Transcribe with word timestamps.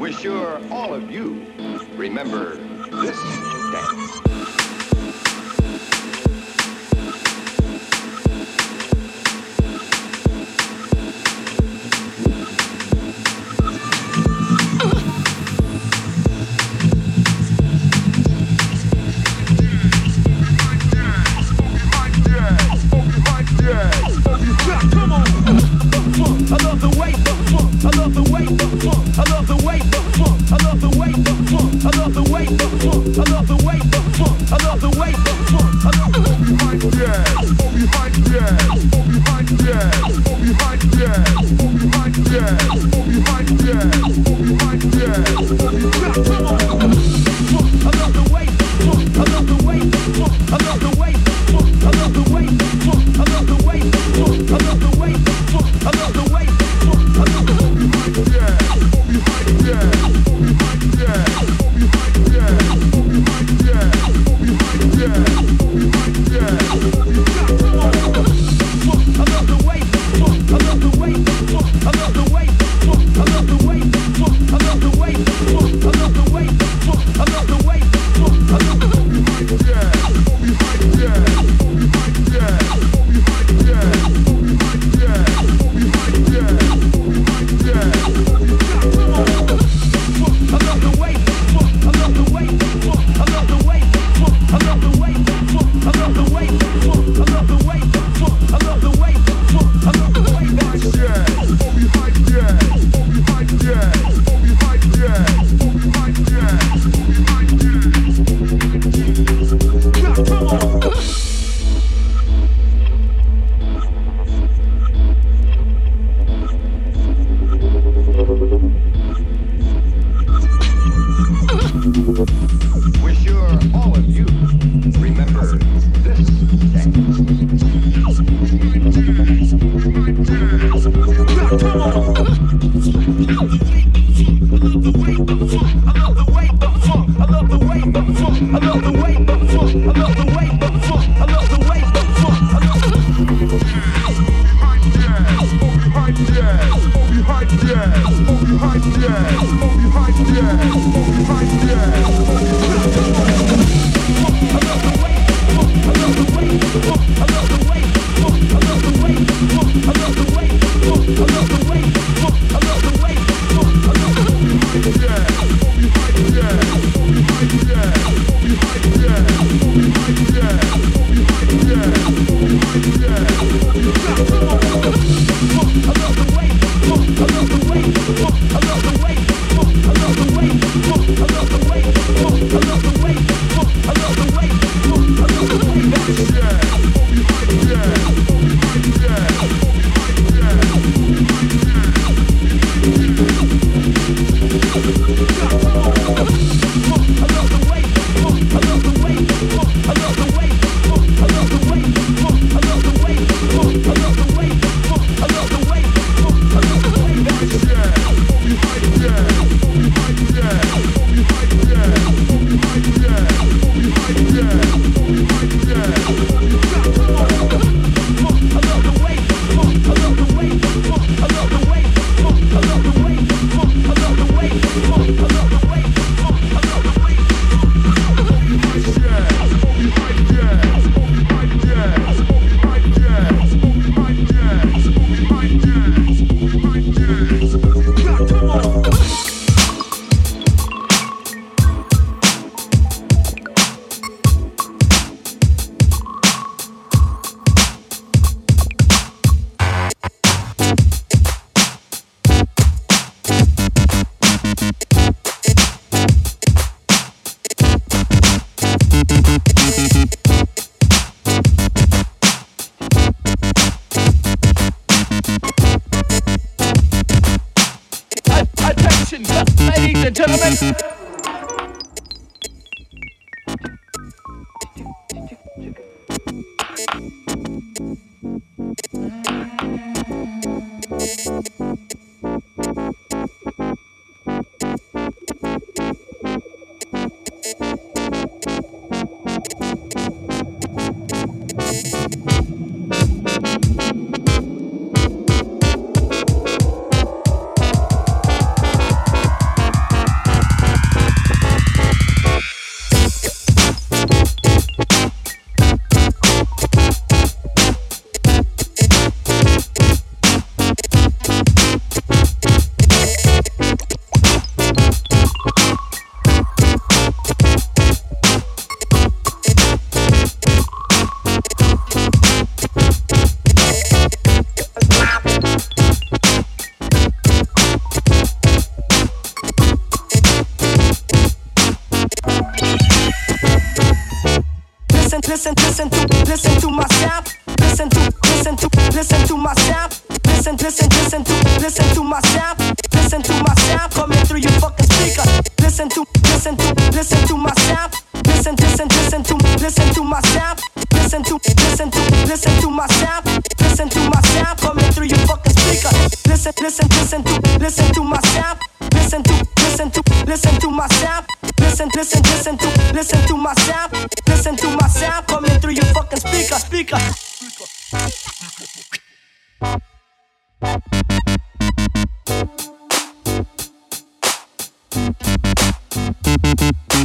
We're 0.00 0.12
sure 0.12 0.58
all 0.72 0.94
of 0.94 1.10
you 1.10 1.44
remember 1.94 2.56
this 2.56 3.20
dance. 3.70 4.39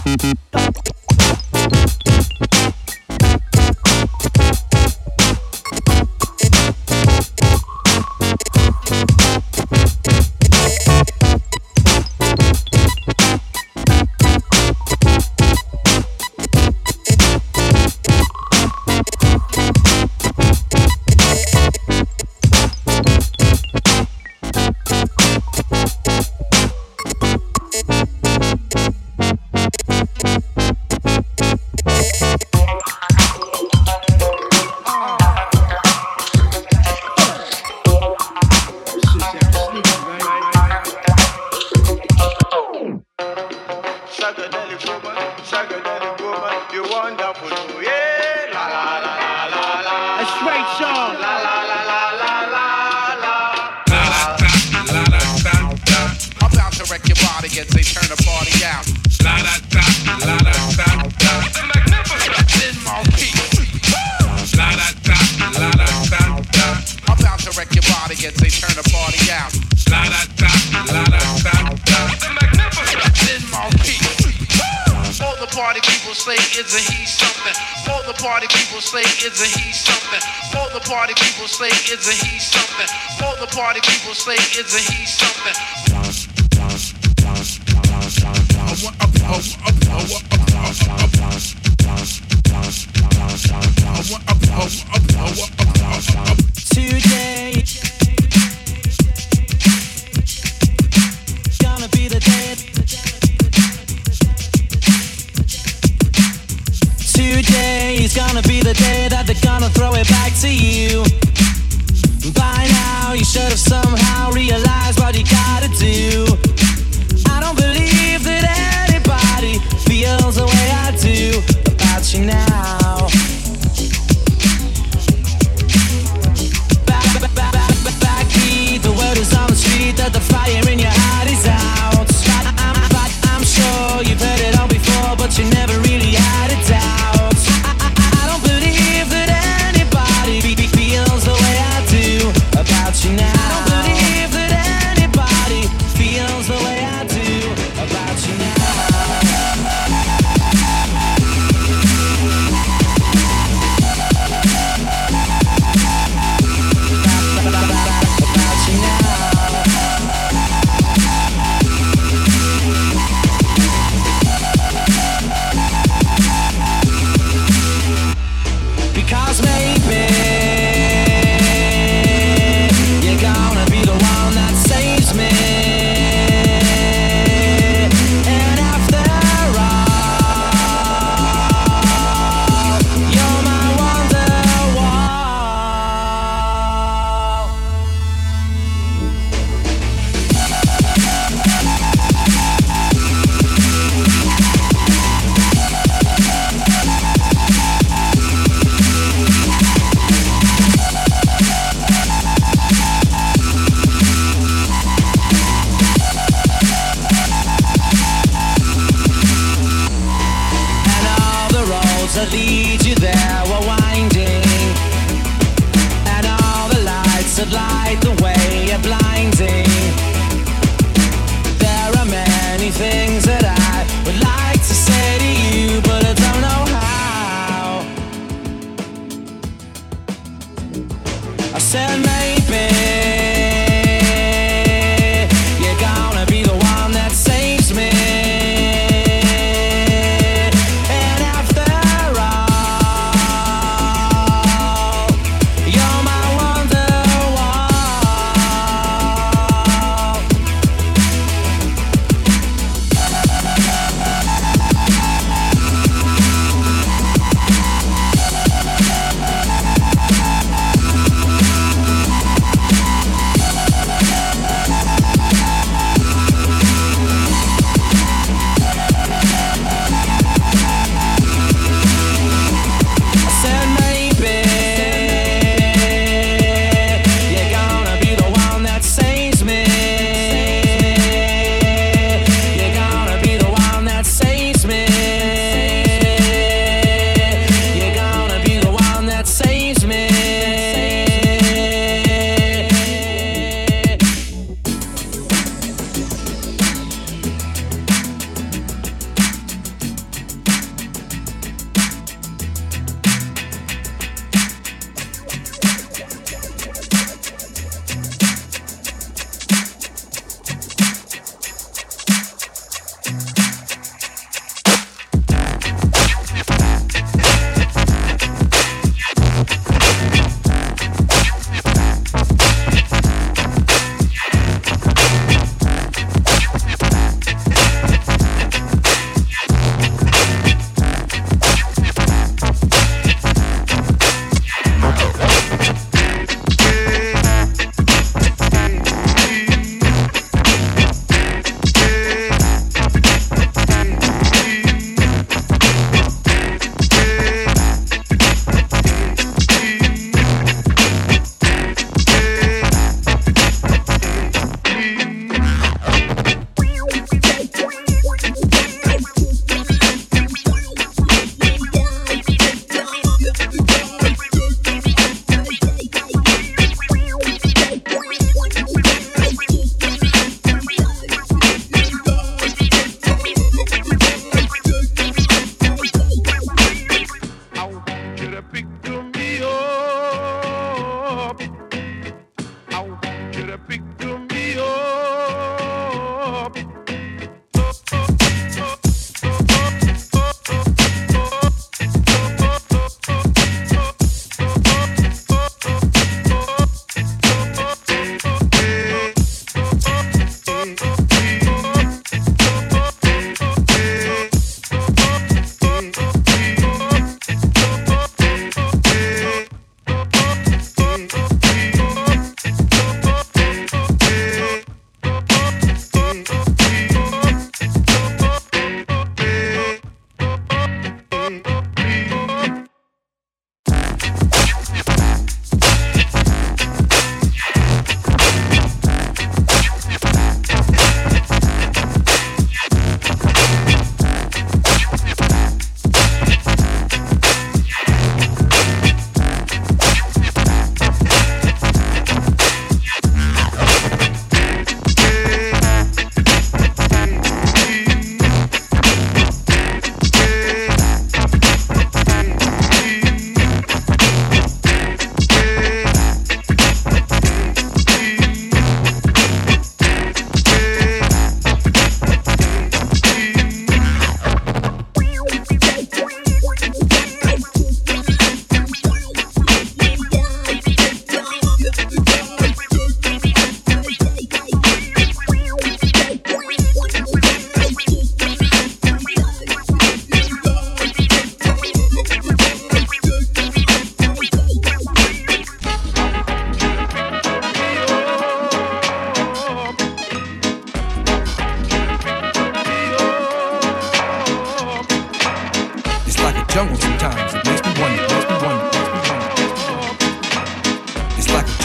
Don't. 0.05 0.94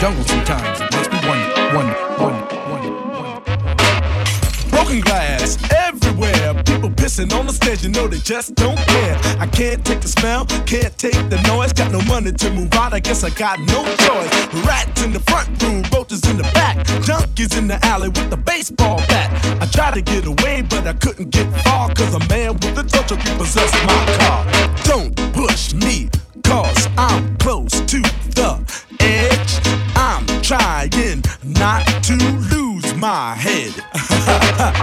Jungle 0.01 0.25
sometimes. 0.25 0.81
It 0.81 0.91
makes 0.95 1.09
me 1.13 1.19
wonder, 1.29 1.75
wonder, 1.75 1.95
wonder, 2.17 2.55
wonder, 2.71 2.91
wonder. 3.21 4.71
Broken 4.71 4.99
glass 5.01 5.59
everywhere. 5.71 6.55
People 6.63 6.89
pissing 6.89 7.31
on 7.37 7.45
the 7.45 7.53
stage, 7.53 7.83
you 7.83 7.89
know 7.89 8.07
they 8.07 8.17
just 8.17 8.55
don't 8.55 8.79
care. 8.79 9.15
I 9.37 9.45
can't 9.45 9.85
take 9.85 10.01
the 10.01 10.07
smell, 10.07 10.47
can't 10.65 10.97
take 10.97 11.29
the 11.29 11.39
noise. 11.45 11.71
Got 11.73 11.91
no 11.91 12.01
money 12.05 12.31
to 12.31 12.49
move 12.49 12.73
out, 12.73 12.93
I 12.93 12.99
guess 12.99 13.23
I 13.23 13.29
got 13.29 13.59
no 13.59 13.83
choice. 14.07 14.65
Rats 14.65 15.03
in 15.03 15.13
the 15.13 15.19
front 15.19 15.61
room, 15.61 15.83
roaches 15.93 16.27
in 16.27 16.37
the 16.37 16.49
back, 16.57 16.77
junkies 17.05 17.55
in 17.55 17.67
the 17.67 17.77
alley 17.85 18.09
with 18.09 18.31
the 18.31 18.37
baseball 18.37 18.97
bat. 19.07 19.29
I 19.61 19.67
tried 19.67 19.93
to 19.93 20.01
get 20.01 20.25
away, 20.25 20.63
but 20.63 20.87
I 20.87 20.93
couldn't 20.93 21.29
get 21.29 21.45
far, 21.61 21.93
cause 21.93 22.15
a 22.15 22.19
man 22.27 22.53
with 22.53 22.75
a 22.75 22.83
touch 22.83 23.11
of 23.11 23.19
repossessed 23.23 23.75
my 23.85 24.17
car. 24.17 24.80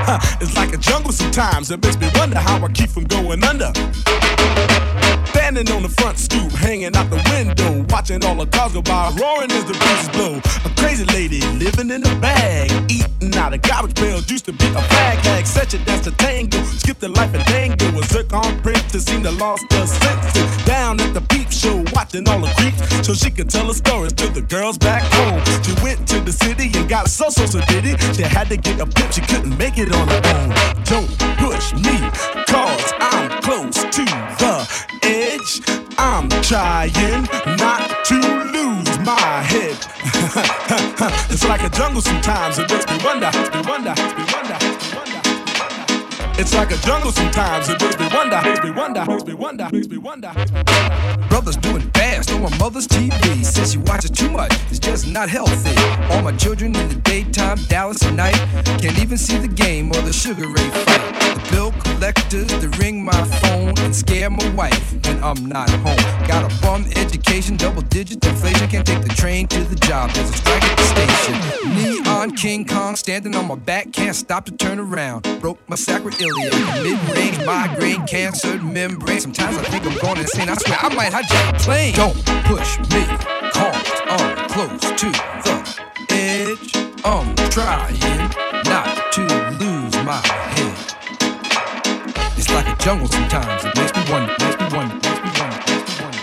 it's 0.40 0.56
like 0.56 0.72
a 0.72 0.78
jungle 0.78 1.12
sometimes. 1.12 1.70
It 1.70 1.82
makes 1.82 1.98
me 1.98 2.08
wonder 2.14 2.38
how 2.38 2.64
I 2.64 2.68
keep 2.72 2.88
from 2.88 3.04
going 3.04 3.44
under. 3.44 3.70
Standing 5.28 5.70
on 5.70 5.82
the 5.82 5.88
front 5.88 6.18
stoop, 6.18 6.50
hanging 6.52 6.96
out 6.96 7.10
the 7.10 7.20
window, 7.30 7.84
watching 7.90 8.24
all 8.24 8.34
the 8.34 8.46
cars 8.46 8.72
go 8.72 8.80
by, 8.80 9.12
roaring 9.20 9.50
as 9.52 9.64
the 9.64 9.74
breezes 9.74 10.08
blow. 10.08 10.40
A 10.64 10.70
crazy 10.80 11.04
lady 11.06 11.40
living 11.58 11.90
in 11.90 12.00
a 12.06 12.14
bag, 12.20 12.70
eating 12.90 13.36
out 13.36 13.52
of 13.52 13.60
garbage 13.62 13.96
pails. 13.96 14.30
Used 14.30 14.46
to 14.46 14.52
be 14.52 14.66
a 14.66 14.82
fag 14.92 15.16
hag, 15.28 15.46
such 15.46 15.74
a 15.74 15.78
dance 15.84 16.04
to 16.04 16.10
tango. 16.12 16.62
Skipped 16.64 17.00
the 17.00 17.08
life 17.08 17.34
and 17.34 17.44
tango. 17.44 17.86
A 17.98 18.02
zircon 18.04 18.60
princess 18.62 19.04
seemed 19.04 19.24
to 19.24 19.32
lost 19.32 19.70
her 19.72 19.86
senses. 19.86 20.64
Down 20.64 21.00
at 21.00 21.12
the 21.12 21.20
peep 21.20 21.47
show, 21.58 21.84
watching 21.92 22.28
all 22.28 22.40
the 22.40 22.48
creeps, 22.56 23.06
so 23.06 23.12
she 23.12 23.30
could 23.30 23.50
tell 23.50 23.66
her 23.66 23.74
stories 23.74 24.12
to 24.12 24.28
the 24.28 24.40
girls 24.40 24.78
back 24.78 25.02
home. 25.12 25.42
She 25.64 25.74
went 25.82 26.06
to 26.08 26.20
the 26.20 26.32
city 26.32 26.70
and 26.78 26.88
got 26.88 27.08
so 27.08 27.28
so 27.28 27.46
so 27.46 27.60
did 27.66 27.84
it. 27.84 28.00
She 28.14 28.22
had 28.22 28.48
to 28.48 28.56
get 28.56 28.80
a 28.80 28.86
pimp, 28.86 29.12
she 29.12 29.20
couldn't 29.22 29.56
make 29.58 29.78
it 29.78 29.92
on 29.92 30.06
her 30.08 30.22
own. 30.36 30.50
Don't 30.84 31.10
push 31.42 31.74
me, 31.74 31.98
cause 32.46 32.92
I'm 33.00 33.42
close 33.42 33.82
to 33.96 34.04
the 34.38 34.54
edge. 35.02 35.60
I'm 35.98 36.28
trying 36.42 37.26
not 37.58 38.04
to 38.06 38.18
lose 38.54 38.98
my 39.00 39.42
head. 39.42 39.76
it's 41.30 41.44
like 41.44 41.62
a 41.62 41.70
jungle 41.70 42.00
sometimes. 42.00 42.58
It 42.58 42.70
makes 42.70 42.86
me 42.86 42.98
wonder, 43.04 43.30
makes 43.34 43.50
me 43.52 43.62
wonder, 43.68 43.94
makes 43.96 44.14
me 44.14 44.22
wonder. 44.22 44.27
It's 46.40 46.54
like 46.54 46.70
a 46.70 46.76
jungle 46.76 47.10
sometimes. 47.10 47.68
It 47.68 47.82
makes 47.82 47.98
me 47.98 48.08
wonder, 48.14 48.40
makes 48.44 48.62
me 48.62 48.70
wonder, 48.70 49.04
makes 49.04 49.24
me 49.24 49.34
wonder, 49.34 49.68
makes 49.72 49.88
me 49.88 49.98
wonder. 49.98 50.32
Brothers 51.28 51.56
doing 51.56 51.82
fast 51.90 52.30
on 52.30 52.42
my 52.42 52.56
mother's 52.58 52.86
TV. 52.86 53.44
Says 53.44 53.72
she 53.72 53.78
watches 53.78 54.12
too 54.12 54.30
much, 54.30 54.52
it's 54.70 54.78
just 54.78 55.08
not 55.08 55.28
healthy. 55.28 55.74
All 56.12 56.22
my 56.22 56.30
children 56.36 56.76
in 56.76 56.88
the 56.88 56.94
daytime, 56.94 57.58
Dallas 57.66 58.04
at 58.04 58.14
night. 58.14 58.36
Can't 58.80 58.98
even 59.00 59.18
see 59.18 59.36
the 59.36 59.48
game 59.48 59.90
or 59.90 60.00
the 60.02 60.12
Sugar 60.12 60.46
Ray 60.46 60.70
fight. 60.70 61.02
The 61.34 61.48
bill 61.50 61.72
collectors, 61.72 62.46
they 62.46 62.68
ring 62.78 63.04
my 63.04 63.24
phone 63.40 63.76
and 63.78 63.94
scare 63.94 64.30
my 64.30 64.48
wife 64.50 64.94
when 65.06 65.22
I'm 65.24 65.44
not 65.46 65.68
home. 65.70 65.96
Got 66.28 66.50
a 66.50 66.62
bum 66.62 66.84
education, 66.94 67.56
double 67.56 67.82
digit 67.82 68.24
inflation. 68.24 68.68
Can't 68.68 68.86
take 68.86 69.02
the 69.02 69.08
train 69.08 69.48
to 69.48 69.64
the 69.64 69.76
job, 69.76 70.10
there's 70.12 70.30
a 70.30 70.34
strike 70.34 70.62
at 70.62 70.76
the 70.76 70.84
station. 70.84 71.74
Neon 71.74 72.30
King 72.36 72.64
Kong 72.64 72.94
standing 72.94 73.34
on 73.34 73.48
my 73.48 73.56
back, 73.56 73.92
can't 73.92 74.14
stop 74.14 74.44
to 74.44 74.52
turn 74.52 74.78
around. 74.78 75.26
Broke 75.40 75.58
my 75.68 75.76
sacroiliac, 76.28 76.82
mid-range 76.82 77.44
migraine, 77.44 78.06
cancer 78.06 78.58
membrane. 78.62 79.20
Sometimes 79.20 79.56
I 79.56 79.62
think 79.64 79.86
I'm 79.86 79.98
going 79.98 80.18
insane. 80.18 80.48
I 80.48 80.54
swear 80.54 80.78
I 80.80 80.94
might 80.94 81.12
hijack 81.12 81.54
a 81.54 81.58
plane. 81.58 81.94
Don't 81.94 82.16
push 82.44 82.78
me, 82.78 83.04
I'm 83.54 84.48
close 84.48 84.80
to 84.80 85.10
the 85.46 85.56
edge. 86.10 86.76
I'm 87.04 87.34
trying 87.50 88.30
not 88.64 89.12
to 89.12 89.22
lose 89.58 89.96
my 90.04 90.20
head. 90.54 90.94
It's 92.36 92.50
like 92.50 92.66
a 92.68 92.76
jungle 92.82 93.08
sometimes. 93.08 93.64
It 93.64 93.76
makes 93.76 93.92
me 93.94 94.04
wonder, 94.10 94.34
makes 94.38 94.58
me 94.58 94.66
wonder, 94.76 94.94
makes 94.94 95.20
me 95.22 95.30
wonder, 95.40 95.56
makes 95.66 95.88
me 95.88 96.04
wonder. 96.04 96.18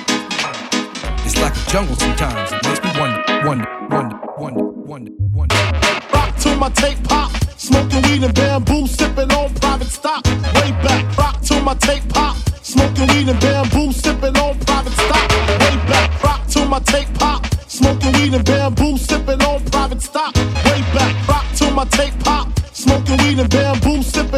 It's 1.26 1.38
like 1.38 1.56
a 1.56 1.72
jungle 1.72 1.96
sometimes. 1.96 2.52
It 2.52 2.64
makes 2.64 2.82
me 2.84 3.00
wonder, 3.00 3.24
wonder, 3.46 3.88
wonder, 3.90 4.20
wonder, 4.38 4.64
wonder, 4.64 5.12
wonder. 5.34 5.95
To 6.46 6.56
my 6.58 6.70
tape 6.70 7.04
pop. 7.06 7.32
Smoking 7.58 8.04
weed 8.04 8.24
and 8.24 8.34
bamboo, 8.36 8.86
sipping 8.86 9.32
on 9.32 9.52
private 9.56 9.88
stock. 9.88 10.24
Way 10.54 10.72
back. 10.86 11.18
Rock 11.18 11.42
to 11.42 11.60
my 11.62 11.74
tape 11.74 12.08
pop. 12.10 12.38
Smoking 12.62 13.08
weed 13.08 13.30
and 13.30 13.40
bamboo, 13.40 13.92
sipping 13.92 14.38
on 14.38 14.60
private 14.60 14.94
stock. 14.94 15.30
Way 15.60 15.76
back. 15.90 16.24
Rock 16.24 16.46
to 16.50 16.66
my 16.68 16.80
tape 16.82 17.12
pop. 17.16 17.48
Smoking 17.68 18.14
weed 18.14 18.36
and 18.36 18.46
bamboo, 18.46 18.96
sipping 18.98 19.42
on 19.42 19.66
private 19.66 20.04
stock. 20.04 20.36
Way 20.36 20.82
back. 20.94 21.28
Rock 21.28 21.46
to 21.56 21.72
my 21.72 21.86
tape 21.86 22.14
pop. 22.20 22.48
Smoking 22.74 23.18
weed 23.24 23.40
and 23.40 23.50
bamboo, 23.50 24.04
sipping 24.04 24.35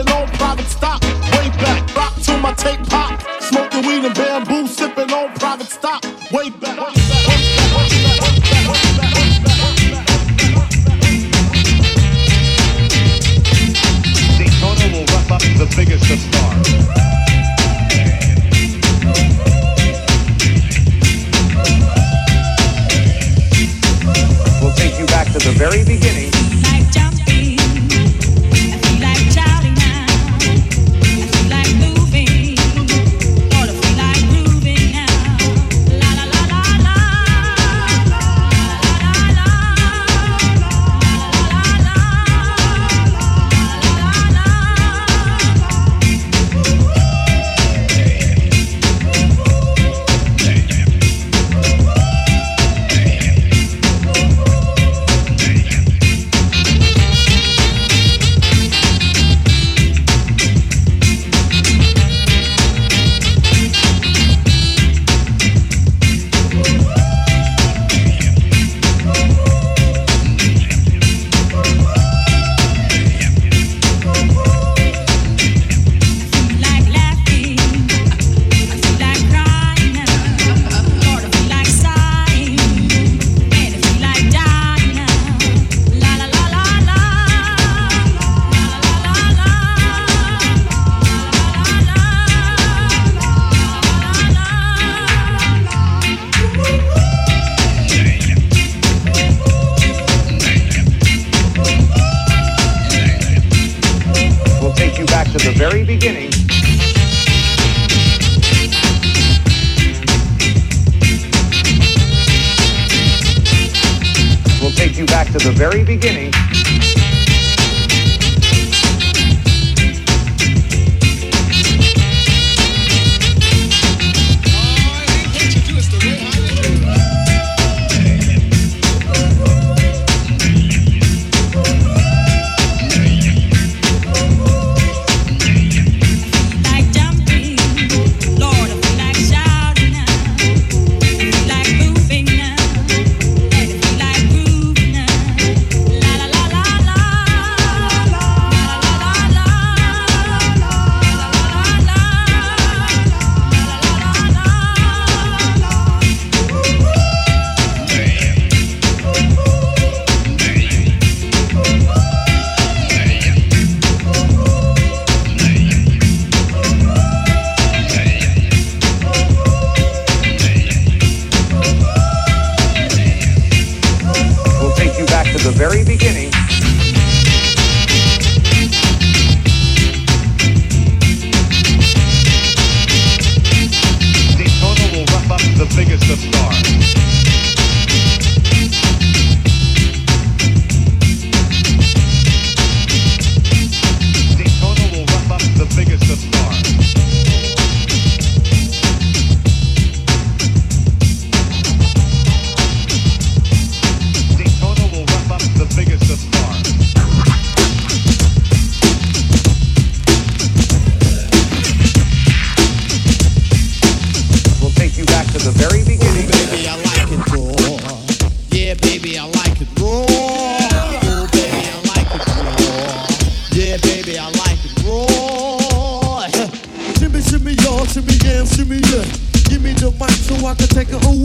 take 230.77 230.93
it 230.93 231.16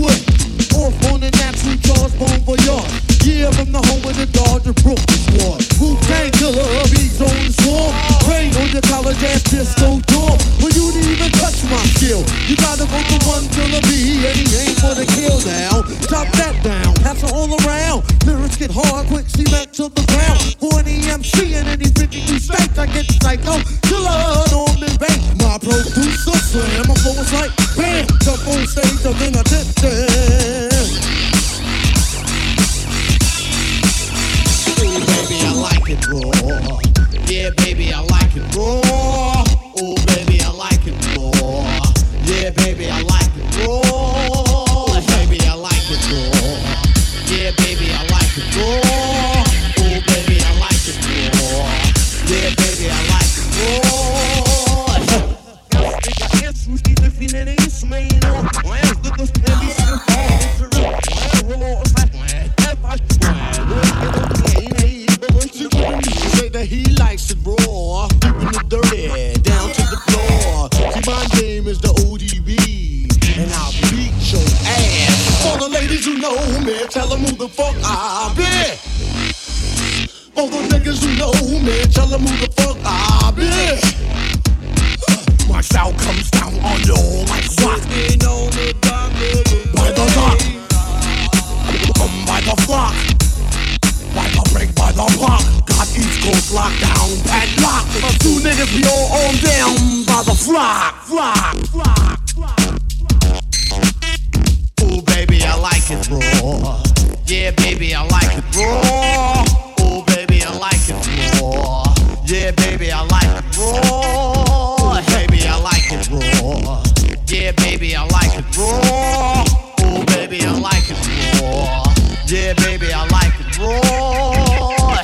Yeah, 112.32 112.50
baby, 112.52 112.90
I 112.90 113.04
like 113.12 113.28
it 113.28 113.58
raw. 113.58 115.02
Baby, 115.04 115.46
I 115.46 115.60
like 115.60 115.92
it 115.92 116.08
raw. 116.08 116.82
Yeah, 117.28 117.52
baby, 117.52 117.94
I 117.94 118.06
like 118.08 118.32
it 118.32 118.56
raw. 118.56 119.44
Ooh, 119.84 120.02
baby, 120.06 120.40
I 120.40 120.58
like 120.58 120.88
it 120.88 120.96
raw. 121.42 121.92
Yeah, 122.26 122.54
baby, 122.54 122.90
I 122.90 123.06
like 123.12 123.34
it 123.38 123.58
raw. 123.58 125.02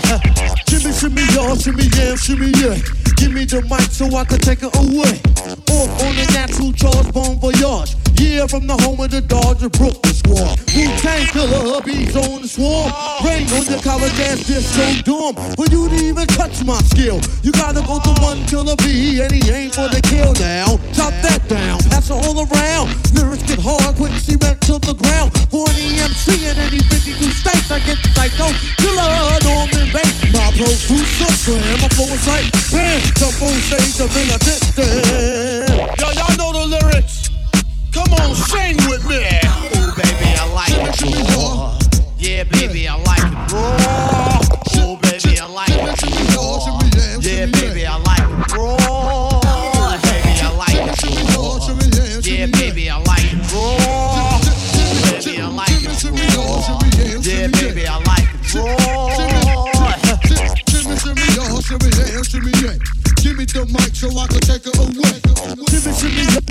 Shimmy, 0.70 0.90
shimmy, 0.94 1.22
y'all, 1.34 1.54
shimmy, 1.54 1.84
yeah, 1.98 2.16
shimmy, 2.16 2.48
yeah. 2.56 2.80
Give 3.16 3.30
me 3.30 3.44
the 3.44 3.60
mic 3.68 3.92
so 3.92 4.06
I 4.16 4.24
can 4.24 4.38
take 4.38 4.62
it 4.62 4.74
away. 4.74 5.20
Off 5.68 6.00
on 6.00 6.16
the 6.16 6.30
natural 6.32 6.72
charge, 6.72 7.12
bon 7.12 7.38
voyage. 7.38 7.94
Yeah, 8.18 8.46
from 8.46 8.66
the 8.66 8.74
home 8.82 8.98
of 8.98 9.10
the 9.10 9.22
Dodger 9.22 9.70
Brooklyn 9.70 10.14
squad. 10.14 10.58
Wu 10.74 10.84
Tang 10.98 11.26
Killer, 11.30 11.62
hubby's 11.70 12.14
on 12.18 12.42
the 12.42 12.48
swarm. 12.50 12.90
Rain 13.22 13.46
on 13.54 13.62
your 13.70 13.78
college 13.78 14.14
ass 14.26 14.42
disco 14.42 14.82
dorm. 15.06 15.34
For 15.54 15.66
you 15.70 15.86
to 15.86 15.98
even 16.02 16.26
touch 16.34 16.62
my 16.66 16.78
skill, 16.90 17.22
you 17.46 17.54
gotta 17.54 17.78
go 17.86 18.02
to 18.02 18.12
one 18.18 18.42
killer 18.50 18.74
B, 18.82 19.22
and 19.22 19.30
he 19.30 19.42
ain't 19.50 19.74
for 19.74 19.86
the 19.86 20.02
kill 20.02 20.34
now. 20.42 20.82
Chop 20.90 21.14
that 21.22 21.46
down, 21.46 21.78
pass 21.90 22.10
it 22.10 22.18
all 22.18 22.42
around. 22.42 22.90
Lyrics 23.14 23.46
get 23.46 23.62
hard, 23.62 23.94
quick, 23.94 24.14
cement 24.18 24.58
to 24.66 24.82
the 24.82 24.98
ground. 24.98 25.30
For 25.50 25.62
an 25.70 25.78
EMC 25.78 26.42
in 26.42 26.58
any 26.58 26.82
52 26.90 27.22
states, 27.30 27.70
I 27.70 27.78
get 27.86 28.02
psycho. 28.18 28.50
Killer, 28.82 29.14
Norman 29.46 29.94
Bates, 29.94 30.26
my 30.34 30.50
producer, 30.58 31.30
slam. 31.38 31.62
My 31.82 31.88
flow 31.94 32.10
is 32.10 32.26
like 32.26 32.50
bam, 32.74 32.98
jump 33.14 33.38
on 33.46 33.54
stage, 33.62 33.94
I'm 34.02 34.10
in 34.10 34.26
a 34.34 34.38
distance. 34.42 35.67
Yo, 35.67 35.67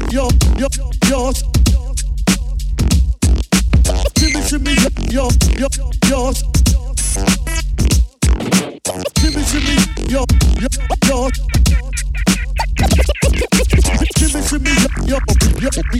shimmy, 0.07 0.13
yo, 0.13 0.27
yo, 0.57 0.67
yo. 1.09 1.33
Shimmy, 4.17 4.41
shimmy, 4.43 4.75
yo, 5.11 5.27
yo, 5.57 5.69
yo. 6.09 6.33
Shimmy, 9.17 9.43
shimmy, 9.43 9.75
yo, 10.09 10.25
yo, 10.59 10.71
yo. 11.09 11.29
Shimmy, 14.17 14.41
shimmy, 14.47 14.71
yo, 15.05 15.07
yo, 15.07 15.19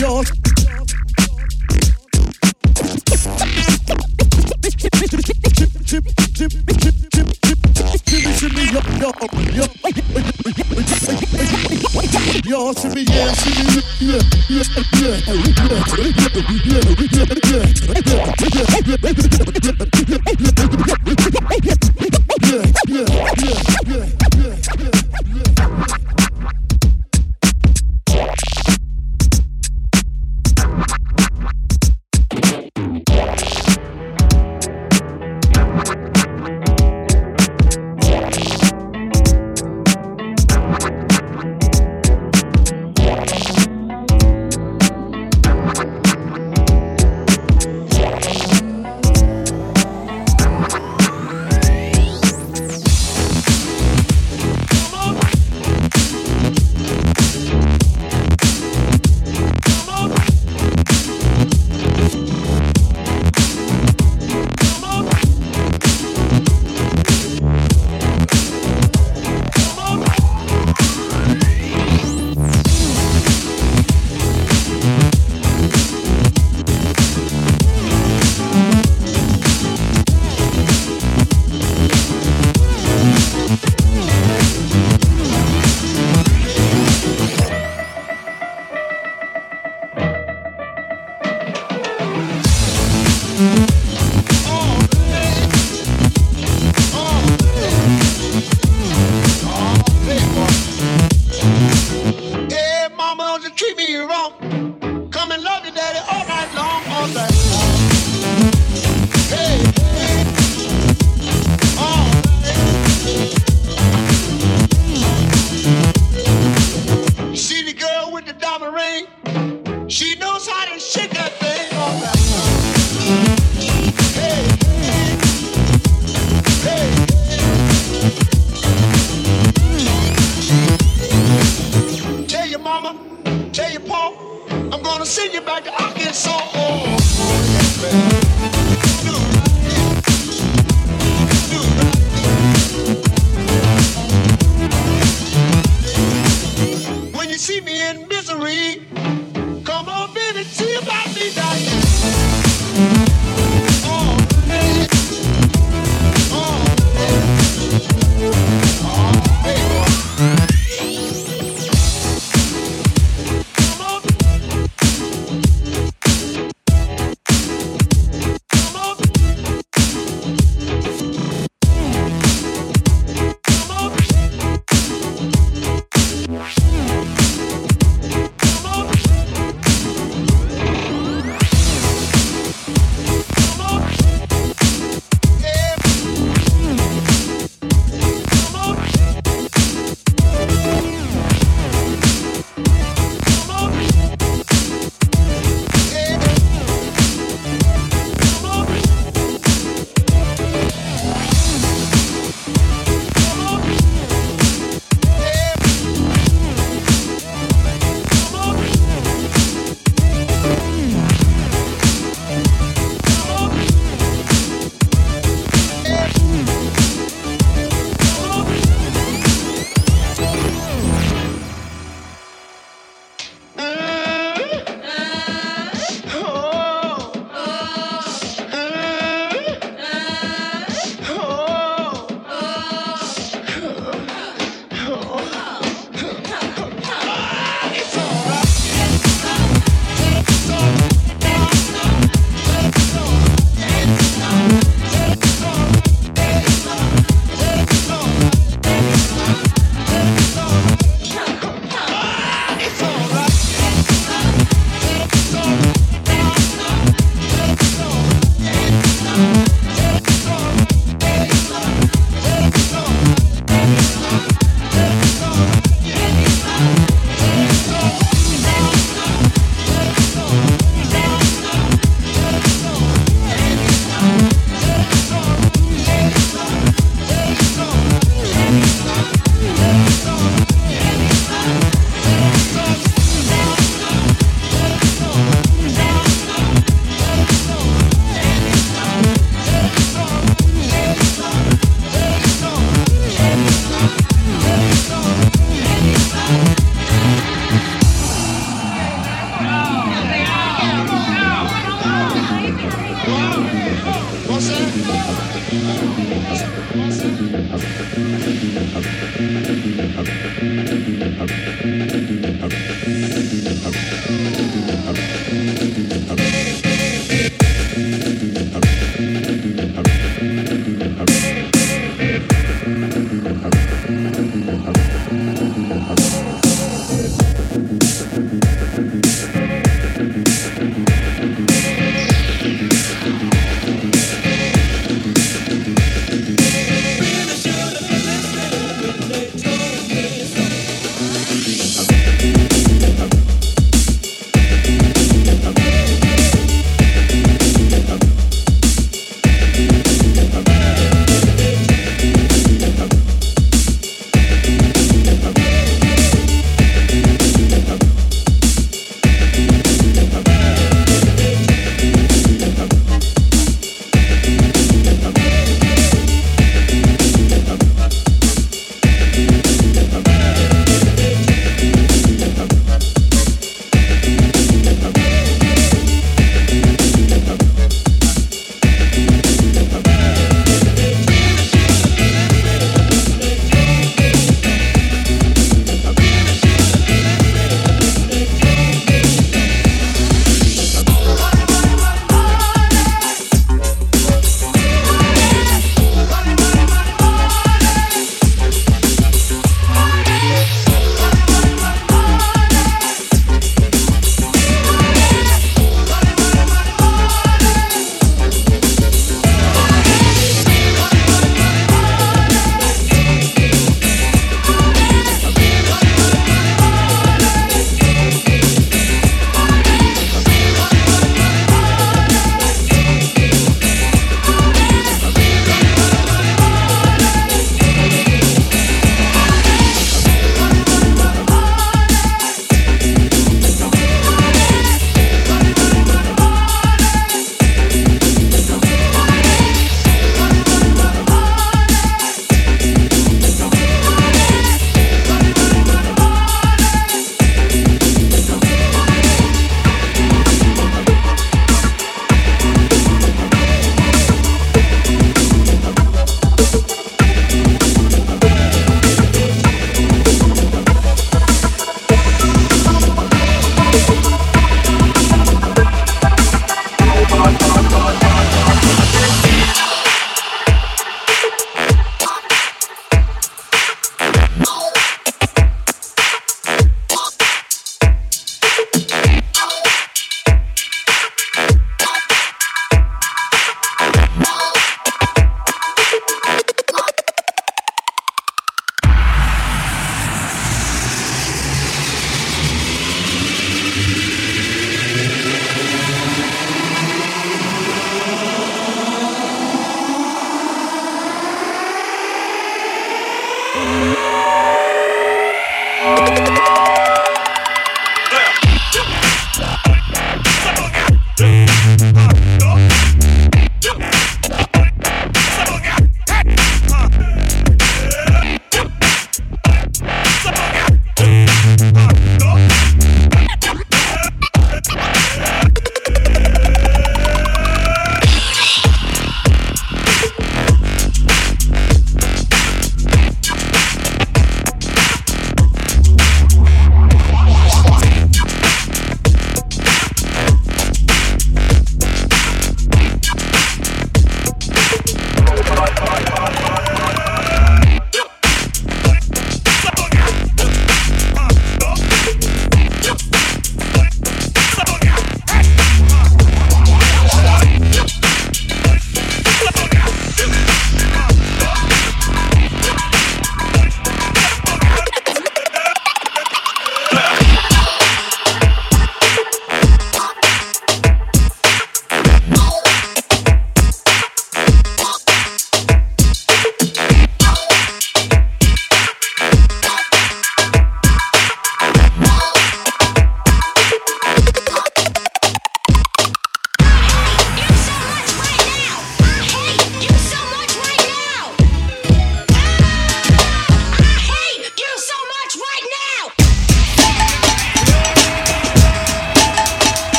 yo. 0.00 0.22
Y'all 12.44 12.74
see 12.74 12.88
me, 12.88 13.04
yeah, 13.08 13.32
see 13.32 13.64
me, 13.64 13.82
yeah, 14.00 14.20
yeah, 14.48 14.62
yeah, 15.00 15.16
yeah, 15.26 15.58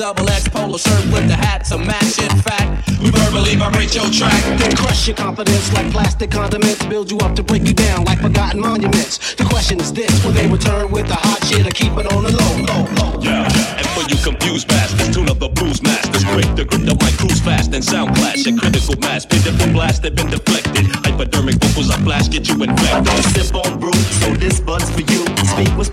double 0.00 0.30
X 0.30 0.48
polo 0.48 0.78
shirt 0.78 1.04
with 1.12 1.28
the 1.28 1.36
hat 1.36 1.62
to 1.66 1.76
match. 1.76 2.16
In 2.16 2.32
fact, 2.40 2.88
we 3.04 3.10
verbally 3.10 3.54
vibrate 3.54 3.94
your 3.94 4.08
track. 4.08 4.40
Then 4.58 4.74
crush 4.74 5.06
your 5.06 5.14
confidence 5.14 5.70
like 5.74 5.92
plastic 5.92 6.30
condiments. 6.30 6.82
Build 6.86 7.10
you 7.10 7.18
up 7.18 7.36
to 7.36 7.42
break 7.42 7.64
you 7.68 7.74
down 7.74 8.04
like 8.04 8.18
forgotten 8.20 8.60
monuments. 8.60 9.34
The 9.34 9.44
question 9.44 9.78
is 9.78 9.92
this: 9.92 10.24
Will 10.24 10.32
they 10.32 10.48
return 10.48 10.90
with 10.90 11.06
the 11.06 11.20
hot 11.20 11.44
shit 11.44 11.66
or 11.66 11.70
keep 11.70 11.92
it 12.00 12.10
on 12.14 12.24
the 12.24 12.32
low, 12.32 12.54
low, 12.64 12.82
low? 12.96 13.20
Yeah, 13.20 13.44
and 13.76 13.86
for 13.92 14.08
you 14.08 14.16
confused 14.24 14.68
bastards, 14.68 15.14
tune 15.14 15.28
up 15.28 15.38
the 15.38 15.50
blues 15.50 15.82
masters. 15.82 16.24
Quick 16.24 16.48
to 16.56 16.64
grip 16.64 16.80
the 16.88 16.96
mic, 16.96 17.18
cruise 17.20 17.40
fast 17.40 17.74
and 17.74 17.84
sound 17.84 18.16
clash. 18.16 18.46
A 18.46 18.56
critical 18.56 18.96
mass, 19.00 19.26
pitiful 19.26 19.70
blast, 19.70 20.00
they've 20.02 20.16
been 20.16 20.30
deflected. 20.30 20.86
Hypodermic 21.04 21.56
vocals, 21.60 21.90
I 21.90 22.00
flash, 22.00 22.28
get 22.28 22.48
you 22.48 22.56
infected. 22.62 23.04
Don't 23.04 23.24
sip 23.36 23.54
on 23.54 23.78
brew, 23.78 23.92
so 23.92 24.32
this 24.32 24.60
buzz 24.60 24.88
for 24.88 25.02
you. 25.02 25.28
Speak 25.44 25.76
was 25.76 25.90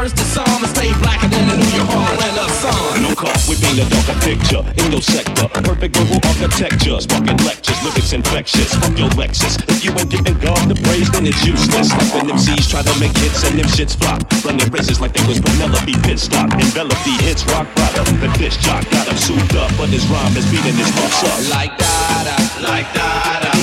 words 0.00 0.16
to 0.16 0.24
psalm 0.24 0.64
and 0.64 0.72
stay 0.72 0.88
blacker 1.04 1.28
than 1.28 1.44
the 1.44 1.56
New 1.60 1.72
York 1.76 1.92
and 2.24 2.36
the 2.36 2.48
sun. 2.56 3.02
No 3.04 3.12
call, 3.12 3.36
we 3.44 3.54
paint 3.60 3.84
a 3.84 3.86
darker 3.92 4.16
picture 4.24 4.64
in 4.80 4.92
your 4.92 5.04
sector. 5.04 5.44
Perfect 5.60 5.92
verbal 5.96 6.20
architecture, 6.24 6.96
sparking 7.04 7.36
lectures, 7.44 7.76
lyrics 7.84 8.12
infectious. 8.12 8.72
Fuck 8.80 8.96
your 8.96 9.12
Lexus. 9.20 9.60
If 9.68 9.84
you 9.84 9.92
ain't 9.92 10.08
giving 10.08 10.38
God 10.40 10.72
the 10.72 10.76
praise, 10.88 11.10
then 11.12 11.26
it's 11.28 11.44
useless. 11.44 11.92
Slapping 11.92 12.32
MCs 12.32 12.70
try 12.72 12.80
to 12.80 12.94
make 12.96 13.12
hits 13.20 13.44
and 13.44 13.60
them 13.60 13.68
shits 13.68 13.92
flop. 13.92 14.24
Running 14.44 14.70
races 14.72 15.00
like 15.00 15.12
they 15.12 15.24
was 15.28 15.38
Penelope 15.40 15.96
pit 16.00 16.18
stop. 16.18 16.48
Envelop 16.56 16.96
the 17.04 17.14
hits 17.20 17.44
rock 17.52 17.68
bottom. 17.76 18.08
The 18.24 18.28
disc 18.40 18.60
jock 18.60 18.88
got 18.88 19.04
him 19.04 19.18
souped 19.20 19.54
up, 19.60 19.68
but 19.76 19.92
his 19.92 20.06
rhyme 20.08 20.32
is 20.32 20.48
beating 20.48 20.80
his 20.80 20.88
hooks 20.96 21.20
up. 21.28 21.38
Like 21.52 21.76
da 21.76 21.92
da, 22.24 22.36
Like 22.64 22.88
da 22.96 23.04
da, 23.44 23.59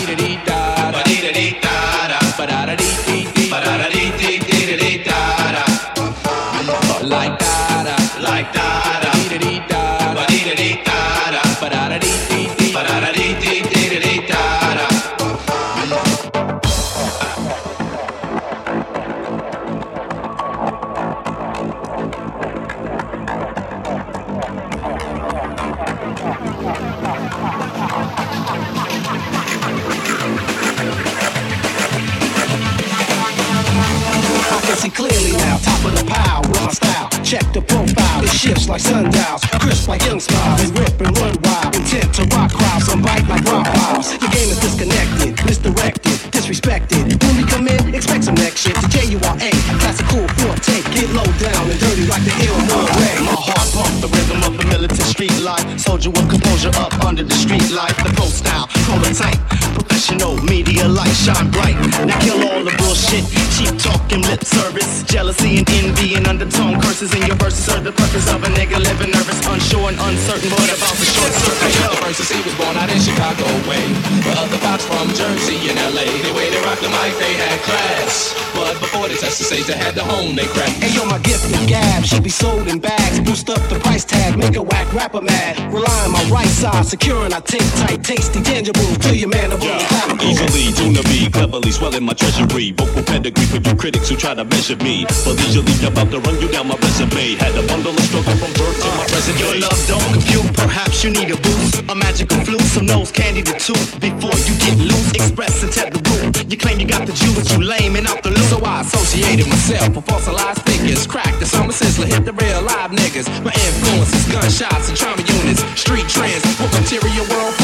like 38.68 38.82
sundials, 38.82 39.42
crisp 39.64 39.88
like 39.88 40.04
young 40.06 40.20
smiles. 40.20 40.62
And 40.62 40.80
rip 40.80 41.00
and 41.00 41.18
run 41.18 41.36
wild, 41.44 41.76
intent 41.76 42.14
to 42.16 42.24
rock 42.36 42.52
crowds, 42.52 42.88
and 42.90 43.02
bite 43.02 43.28
like 43.28 43.44
rock 43.46 43.66
piles. 43.66 44.12
Your 44.22 44.32
game 44.32 44.50
is 44.52 44.60
disconnected, 44.60 45.46
misdirected, 45.46 46.18
disrespected. 46.36 47.24
When 47.24 47.38
we 47.38 47.44
come 47.48 47.68
in, 47.68 47.96
expect 47.96 48.26
some 48.26 48.36
next 48.36 48.62
shit. 48.62 48.76
The 48.76 48.88
J-U-R-A, 48.88 49.52
classical 49.80 50.28
forte, 50.40 50.84
get 50.92 51.10
low 51.16 51.28
down 51.40 51.64
and 51.72 51.80
dirty 51.80 52.06
like 52.08 52.24
the 52.28 52.36
Illinois 52.44 52.92
way. 53.00 53.16
My 53.24 53.36
heart 53.40 53.68
pump 53.72 53.96
the 54.04 54.10
rhythm 54.12 54.44
of 54.44 54.58
the 54.58 54.66
militant 54.68 55.08
street 55.08 55.38
life. 55.42 55.64
Soldier 55.80 56.12
with 56.12 56.30
composure 56.30 56.76
up 56.76 56.94
under 57.06 57.24
the 57.24 57.36
street 57.36 57.72
light. 57.72 57.96
The 58.04 58.12
pro 58.16 58.26
style, 58.26 58.68
prototype, 58.84 59.40
professional 59.80 60.36
media 60.44 60.88
light 60.88 61.16
shine 61.16 61.50
bright. 61.52 61.78
Now 62.04 62.20
kill 62.20 62.44
all 62.44 62.64
the 62.64 62.76
bullshit, 62.78 63.24
cheap 63.58 63.74
talking, 63.82 64.22
lip 64.30 64.44
service, 64.46 65.02
jealousy 65.04 65.58
and 65.58 65.70
envy 65.82 66.14
and 66.14 66.28
undertone 66.28 66.80
curses 66.82 67.10
in 67.18 67.26
your 67.26 67.36
verses 67.42 67.66
serve 67.66 67.84
the 67.84 67.92
purpose 67.92 68.30
of 68.30 68.44
a 68.44 68.50
nigga 68.54 68.78
living 68.78 69.10
nervous, 69.10 69.42
unsure 69.50 69.90
and 69.90 69.98
uncertain, 69.98 70.50
but 70.54 70.70
about 70.70 70.94
the 71.02 71.08
short 71.10 71.34
circuit. 71.34 71.74
The 71.74 72.06
versus 72.06 72.30
he 72.30 72.40
was 72.46 72.54
born 72.54 72.78
out 72.78 72.90
in 72.94 73.02
Chicago 73.02 73.46
way. 73.66 73.82
The 74.22 74.34
other 74.38 74.62
box 74.62 74.86
from 74.86 75.10
Jersey 75.18 75.58
and 75.74 75.78
LA. 75.90 76.06
The 76.06 76.34
way 76.38 76.54
they 76.54 76.62
rock 76.62 76.78
the 76.86 76.92
mic, 76.94 77.18
they 77.18 77.34
had 77.34 77.58
class. 77.66 78.38
But 78.54 78.78
before 78.80 79.10
they 79.10 79.18
touched 79.18 79.42
the 79.42 79.50
stage, 79.50 79.66
they 79.66 79.78
had 79.78 79.96
to 79.96 80.04
hone 80.04 80.36
they 80.36 80.46
craft. 80.46 80.78
Hey 80.78 80.94
yo, 80.94 81.06
my 81.06 81.18
gift 81.20 81.50
and 81.50 81.68
gab 81.68 82.06
should 82.06 82.24
be 82.24 82.30
sold 82.30 82.68
in 82.68 82.78
bags. 82.78 83.20
Boost 83.22 83.50
up 83.50 83.62
the 83.74 83.80
price 83.80 84.06
tag, 84.06 84.38
make 84.38 84.56
a 84.56 84.62
whack 84.62 84.92
rapper 84.94 85.22
mad. 85.22 85.58
Rely 85.74 85.98
on 86.06 86.12
my 86.12 86.24
right 86.30 86.48
side, 86.62 86.86
securing 86.86 87.34
I 87.34 87.40
take 87.42 87.66
tight, 87.82 88.04
tasty, 88.04 88.42
tangible 88.42 88.86
to 89.08 89.18
your 89.18 89.30
man 89.30 89.50
mandible. 89.50 89.66
clavicle. 89.90 90.30
Easily, 90.30 90.74
tuna 90.78 91.02
be 91.10 91.30
cleverly 91.30 91.72
swelling 91.72 92.06
my 92.06 92.14
treasury. 92.14 92.72
Vocal 92.72 93.04
pedigree 93.04 93.47
for 93.48 93.60
you 93.64 93.76
critics 93.76 94.10
who 94.10 94.16
try 94.16 94.34
to 94.36 94.44
measure 94.44 94.76
me. 94.78 95.06
But 95.24 95.40
leisurely 95.40 95.74
about 95.88 96.12
to 96.12 96.20
run 96.20 96.40
you 96.42 96.50
down 96.50 96.68
my 96.68 96.76
resume. 96.76 97.36
Had 97.40 97.56
a 97.56 97.66
bundle 97.68 97.96
of 97.96 98.04
struggle 98.04 98.36
from 98.36 98.52
birth 98.54 98.78
to 98.84 98.90
my 99.00 99.06
present 99.08 99.40
Your 99.40 99.56
love 99.64 99.80
don't 99.88 100.04
compute, 100.12 100.52
perhaps 100.54 101.04
you 101.04 101.10
need 101.12 101.32
a 101.32 101.38
boost. 101.40 101.82
A 101.90 101.96
magical 101.96 102.40
flute, 102.44 102.68
some 102.76 102.86
nose 102.86 103.12
candy 103.12 103.42
to 103.44 103.54
tooth. 103.58 104.00
Before 104.00 104.36
you 104.48 104.54
get 104.60 104.76
loose, 104.78 105.12
express 105.16 105.64
and 105.64 105.72
tell 105.72 105.90
the 105.90 106.02
root. 106.12 106.52
You 106.52 106.58
claim 106.58 106.80
you 106.80 106.88
got 106.88 107.08
the 107.08 107.14
juice, 107.14 107.48
you 107.54 107.64
lame 107.64 107.96
and 107.96 108.08
out 108.08 108.24
the 108.24 108.30
loop. 108.30 108.48
So 108.52 108.60
I 108.64 108.82
associated 108.82 109.48
myself 109.48 109.96
with 109.96 110.06
fossilized 110.06 110.62
figures. 110.68 111.08
Crack 111.08 111.34
the 111.40 111.46
summer 111.46 111.74
sizzler, 111.74 112.08
hit 112.08 112.26
the 112.26 112.34
real 112.34 112.62
live 112.62 112.92
niggas. 112.92 113.28
My 113.44 113.54
influences, 113.54 114.26
gunshots 114.32 114.90
and 114.90 114.98
trauma 114.98 115.24
units. 115.24 115.64
Street 115.80 116.08
trends, 116.10 116.44
with 116.60 116.74
material 116.74 117.26
world 117.32 117.56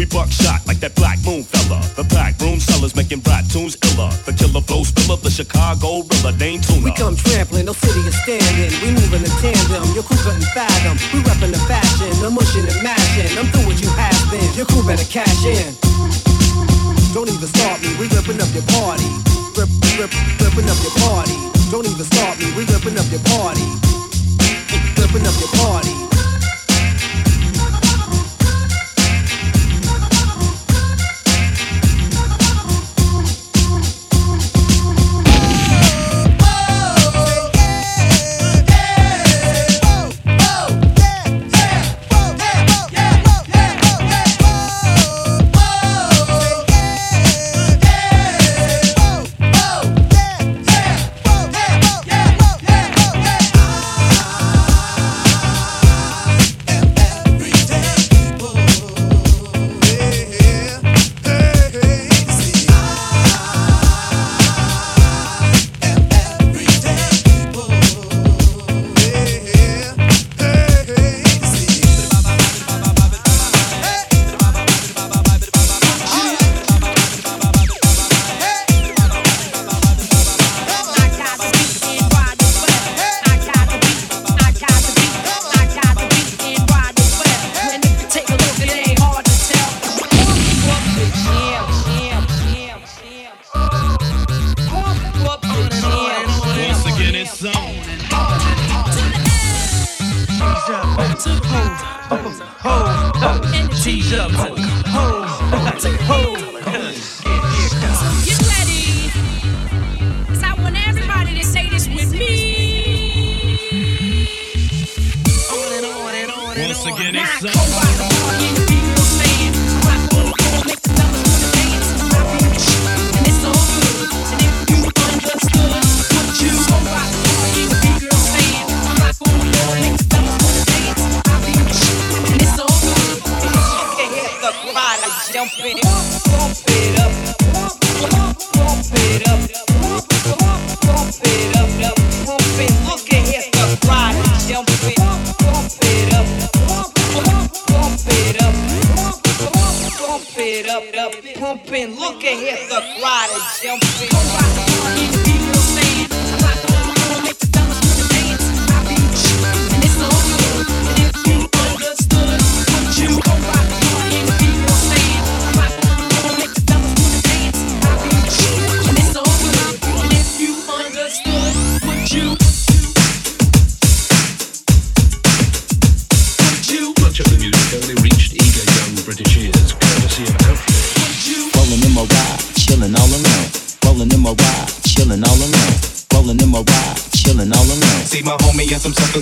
we 0.00 0.06
buckshot 0.06 0.64
like 0.66 0.80
that 0.80 0.96
black 0.96 1.20
moon 1.28 1.44
fella. 1.44 1.76
The 1.92 2.08
back 2.08 2.40
room 2.40 2.58
sellers 2.58 2.96
making 2.96 3.20
rap 3.28 3.44
tunes 3.52 3.76
iller. 3.92 4.08
The 4.24 4.32
killer 4.32 4.64
flow 4.64 4.82
spiller, 4.82 5.20
the 5.20 5.28
Chicago 5.28 6.08
Rilla, 6.08 6.32
Dane 6.32 6.64
Tuna. 6.64 6.88
We 6.88 6.92
come 6.96 7.16
trampling, 7.16 7.66
no 7.68 7.76
city 7.76 8.00
is 8.08 8.16
standing. 8.24 8.72
We 8.80 8.96
moving 8.96 9.28
in 9.28 9.34
tandem, 9.44 9.84
your 9.92 10.04
crew 10.08 10.16
couldn't 10.24 10.48
fathom. 10.56 10.96
We 11.12 11.20
repping 11.20 11.52
the 11.52 11.60
fashion, 11.68 12.08
the 12.24 12.32
mushing 12.32 12.64
and 12.64 12.80
mashing. 12.80 13.36
I'm 13.36 13.52
through 13.52 13.68
what 13.68 13.76
you 13.76 13.92
have 13.92 14.24
been, 14.32 14.48
your 14.56 14.64
crew 14.64 14.80
better 14.88 15.04
cash 15.04 15.44
in. 15.44 15.79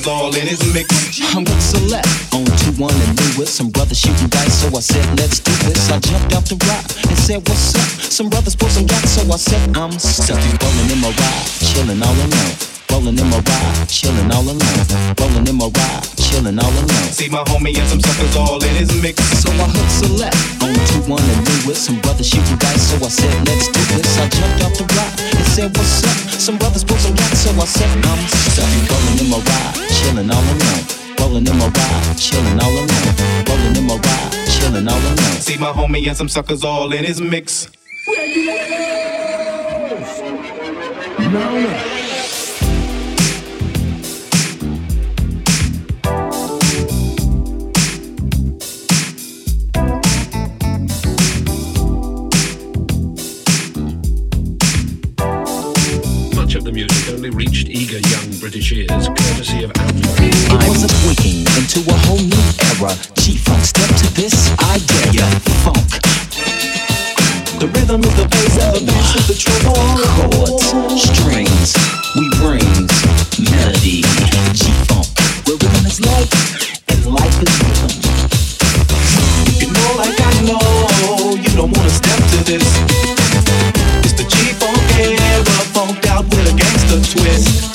All 0.09 0.35
in 0.35 0.47
his 0.47 0.61
mix. 0.73 1.21
I'm 1.37 1.45
with 1.45 1.61
Select 1.61 2.09
on 2.33 2.45
2 2.45 2.81
1 2.81 2.91
and 2.91 3.17
new 3.21 3.39
with 3.39 3.49
some 3.49 3.69
brothers 3.71 4.01
shooting 4.01 4.29
dice. 4.29 4.63
So 4.63 4.69
I 4.77 4.81
said, 4.81 5.05
let's 5.19 5.39
do 5.39 5.53
this. 5.69 5.91
I 5.91 6.01
jumped 6.01 6.35
off 6.35 6.49
the 6.49 6.57
rock 6.67 6.85
and 7.09 7.19
said, 7.19 7.47
what's 7.47 7.75
up? 7.75 8.11
Some 8.11 8.29
brothers 8.31 8.57
pulled 8.57 8.73
some 8.73 8.87
gas, 8.87 9.11
so 9.11 9.23
I 9.31 9.37
said, 9.37 9.77
I'm 9.77 9.93
stuck. 9.99 10.39
Rolling 10.39 10.91
in 10.91 11.01
my 11.01 11.11
ride, 11.11 11.47
chilling 11.61 12.03
all 12.03 12.15
alone. 12.15 12.78
Rolling 12.99 13.15
in 13.15 13.31
my 13.31 13.39
ride, 13.39 13.87
chilling 13.87 14.27
all 14.35 14.43
alone. 14.43 14.59
Rolling 15.23 15.47
in 15.47 15.55
my 15.55 15.71
ride, 15.71 16.03
chilling 16.19 16.59
all 16.59 16.75
alone. 16.83 17.07
See 17.15 17.29
my 17.31 17.47
homie 17.47 17.71
and 17.79 17.87
some 17.87 18.01
suckers 18.01 18.35
all 18.35 18.59
in 18.59 18.75
his 18.75 18.91
mix. 19.01 19.23
So 19.39 19.55
I 19.55 19.71
hooked 19.71 20.03
Select 20.03 20.35
on 20.59 20.75
2 21.07 21.07
1 21.07 21.23
and 21.23 21.47
new 21.47 21.71
with 21.71 21.79
some 21.79 22.03
brothers 22.03 22.27
shooting 22.27 22.59
dice. 22.59 22.91
So 22.91 22.99
I 22.99 23.07
said, 23.07 23.31
let's 23.47 23.71
do 23.71 23.79
this. 23.95 24.19
I 24.19 24.27
jumped 24.35 24.67
off 24.67 24.75
the 24.75 24.87
rock 24.99 25.15
and 25.15 25.47
said, 25.47 25.71
what's 25.79 26.03
up? 26.03 26.11
Some 26.43 26.59
brothers 26.59 26.83
pulled 26.83 26.99
some 26.99 27.15
gas, 27.15 27.39
so 27.39 27.55
I 27.55 27.71
said, 27.71 27.87
I'm 27.87 28.19
stuck. 28.51 28.67
Rolling 28.67 29.23
in 29.23 29.31
my 29.31 29.39
ride, 29.47 29.79
chilling 29.95 30.31
all 30.35 30.43
alone. 30.43 30.83
Rolling 31.23 31.47
in 31.47 31.55
my 31.55 31.71
ride, 31.71 32.19
chilling 32.19 32.59
all 32.59 32.83
alone. 32.83 33.15
Rolling 33.47 33.79
in 33.79 33.87
my 33.87 33.95
ride, 33.95 34.35
chilling 34.51 34.89
all 34.91 34.99
alone. 34.99 35.39
See 35.39 35.55
my 35.55 35.71
homie 35.71 36.03
and 36.03 36.17
some 36.17 36.29
suckers 36.29 36.65
all 36.65 36.91
in 36.91 37.05
his 37.05 37.23
mix. 37.23 37.71
Much 41.31 41.55
of 41.63 41.98
the 56.69 56.75
music 56.75 57.15
only 57.15 57.31
reached 57.31 57.67
eager 57.71 57.97
young 58.13 58.29
British 58.41 58.73
ears, 58.73 59.09
courtesy 59.09 59.65
of 59.65 59.73
Outlaw. 59.81 60.13
It 60.21 60.69
was 60.69 60.85
a 60.85 60.91
waking 61.09 61.49
into 61.57 61.81
a 61.89 61.97
whole 62.05 62.21
new 62.21 62.45
era. 62.77 62.93
G-Funk, 63.17 63.65
step 63.65 63.89
to 63.89 64.09
this, 64.13 64.37
I 64.59 64.77
dare 64.77 65.17
ya. 65.17 65.25
Funk. 65.65 65.89
The 67.57 67.69
rhythm 67.73 68.05
of 68.05 68.15
the 68.21 68.29
bass 68.29 68.59
and 68.61 68.77
the 68.77 68.93
bass 68.93 69.17
of 69.17 69.25
the 69.29 69.37
treble. 69.41 69.81
Chords, 70.13 70.69
strings, 71.09 71.73
we 72.21 72.29
rings, 72.45 72.93
melody. 73.49 74.05
G-Funk, 74.53 75.09
where 75.49 75.57
rhythm 75.57 75.87
is 75.89 76.05
life 76.05 76.33
and 76.93 77.07
life 77.07 77.43
is 77.43 77.53
rhythm. 77.65 78.18
Twist. 87.21 87.71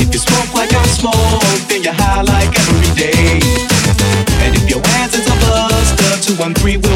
If 0.00 0.12
you 0.12 0.20
smoke 0.20 0.52
like 0.54 0.72
I 0.72 0.84
smoke, 0.86 1.42
then 1.68 1.82
you're 1.82 1.92
high 1.92 2.22
like 2.22 2.52
every 2.56 2.90
day. 2.96 3.40
And 4.42 4.54
if 4.56 4.68
your 4.68 4.82
hands 4.92 5.14
is 5.14 5.26
a 5.26 5.36
buster, 5.44 6.10
two 6.24 6.36
one 6.40 6.54
three 6.54 6.76
will 6.76 6.95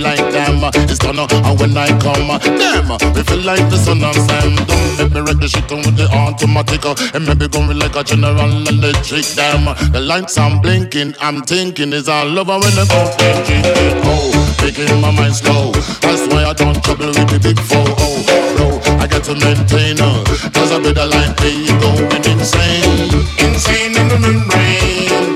like 0.00 0.18
damn. 0.32 0.62
It's 0.88 1.00
uh, 1.04 1.26
and 1.44 1.60
when 1.60 1.76
I 1.76 1.88
come, 2.00 2.30
uh, 2.30 2.38
we 3.14 3.22
feel 3.22 3.42
like 3.44 3.64
the 3.70 3.76
sun 3.76 4.02
on 4.02 4.14
Sam. 4.14 4.56
Don't 4.66 4.98
make 4.98 5.12
me 5.12 5.20
wreck 5.20 5.38
the 5.38 5.48
shit 5.48 5.70
with 5.70 5.96
the 5.96 6.08
automatic, 6.10 6.84
and 7.14 7.26
maybe 7.26 7.48
going 7.48 7.78
like 7.78 7.96
a 7.96 8.02
general 8.04 8.50
electric 8.68 9.24
uh, 9.38 9.74
The 9.90 10.00
lights 10.00 10.38
I'm 10.38 10.60
blinking, 10.60 11.14
I'm 11.20 11.42
thinking 11.42 11.92
is 11.92 12.08
all 12.08 12.38
over 12.38 12.58
when 12.58 12.74
the 12.74 12.86
fountain 12.86 13.34
drinking. 13.44 13.64
Oh, 14.04 14.32
making 14.62 15.00
my 15.00 15.10
mind 15.10 15.36
slow. 15.36 15.72
That's 16.00 16.26
why 16.32 16.44
I 16.44 16.52
don't 16.52 16.82
trouble 16.82 17.08
with 17.08 17.28
the 17.30 17.38
big 17.38 17.58
four. 17.60 17.84
Oh, 17.84 18.22
bro, 18.56 18.80
I 18.98 19.06
got 19.06 19.24
to 19.24 19.34
maintain, 19.34 20.00
uh, 20.00 20.24
cause 20.52 20.72
I 20.72 20.78
better 20.82 21.06
like 21.06 21.34
me 21.42 21.68
going 21.80 22.24
insane. 22.24 23.10
Insane 23.38 23.96
in 23.96 24.08
the 24.08 24.18
membrane. 24.18 25.34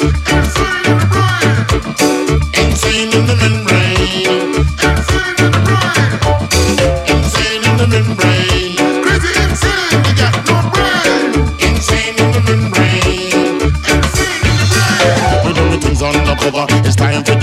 Insane 2.54 3.12
in 3.12 3.26
the 3.26 3.36
membrane. 3.36 3.67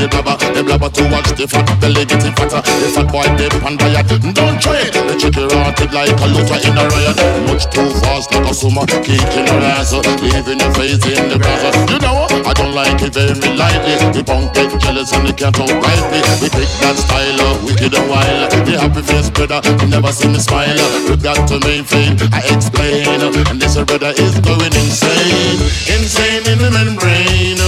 The 0.07 0.21
blabber. 0.21 0.44
The 0.55 0.63
blabber 0.63 0.87
to 0.87 1.03
watch 1.11 1.27
the 1.35 1.43
fat 1.51 1.67
belly 1.83 2.07
getting 2.07 2.31
fatter. 2.31 2.63
The 2.63 2.87
fat 2.95 3.11
boy 3.11 3.27
dip 3.35 3.51
on 3.59 3.75
diet. 3.75 4.07
Don't 4.07 4.55
try 4.63 4.87
it. 4.87 4.95
The 4.95 5.19
chicken 5.19 5.51
rotted 5.51 5.91
like 5.91 6.15
a 6.15 6.27
looter 6.31 6.59
in 6.63 6.79
a 6.79 6.87
riot. 6.87 7.19
Much 7.43 7.67
too 7.67 7.83
fast 7.99 8.31
like 8.31 8.47
a 8.47 8.53
summer. 8.55 8.87
Kicking 8.87 9.51
her 9.51 9.63
ass. 9.75 9.91
Leaving 10.23 10.63
your 10.63 10.71
face 10.79 11.03
in 11.03 11.27
the 11.27 11.35
grass. 11.35 11.75
You 11.91 11.99
know, 11.99 12.23
I 12.47 12.55
don't 12.55 12.71
like 12.71 13.03
it 13.03 13.11
very 13.11 13.35
lightly. 13.35 13.99
The 14.15 14.23
punk 14.23 14.55
get 14.55 14.71
jealous 14.79 15.11
and 15.11 15.27
they 15.27 15.35
can't 15.35 15.59
outright 15.59 16.03
me. 16.07 16.23
We 16.39 16.47
pick 16.47 16.71
that 16.79 16.95
style 17.03 17.59
wicked 17.67 17.91
and 17.91 18.07
wild. 18.07 18.47
The 18.63 18.79
happy 18.79 19.03
face 19.03 19.27
brother, 19.27 19.59
you 19.83 19.91
never 19.91 20.15
see 20.15 20.31
me 20.31 20.39
smile. 20.39 20.79
We 21.11 21.19
got 21.19 21.43
to 21.51 21.59
maintain, 21.67 22.15
I 22.31 22.39
explain. 22.47 23.11
And 23.51 23.59
this 23.59 23.75
brother 23.75 24.15
is 24.15 24.39
going 24.39 24.71
insane. 24.71 25.59
Insane 25.91 26.47
in 26.47 26.63
the 26.63 26.71
membrane. 26.71 27.59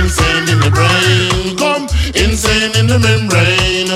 Insane 0.00 0.48
in 0.48 0.58
the 0.64 0.72
brain. 0.72 1.60
Come, 1.60 1.84
insane 2.14 2.74
in 2.76 2.86
the 2.86 2.98
membrane. 2.98 3.90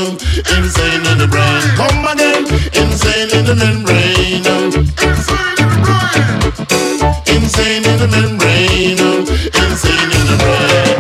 Insane 0.56 1.06
in 1.06 1.18
the 1.18 1.28
brain. 1.28 1.62
Come 1.76 2.06
again. 2.06 2.44
Insane 2.72 3.30
in 3.36 3.44
the 3.44 3.54
membrane. 3.54 4.46
Insane 7.28 7.84
in 7.84 7.98
the 7.98 8.08
membrane. 8.08 8.98
Insane 9.62 10.10
in 10.18 10.26
the 10.30 10.36
brain. 10.42 10.96